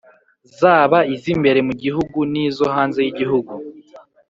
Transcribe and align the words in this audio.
zaba 0.59 0.99
iz'imbere 1.13 1.59
mu 1.67 1.73
gihugu 1.83 2.19
n'izo 2.31 2.65
hanze 2.75 2.99
y'igihugu. 3.05 3.53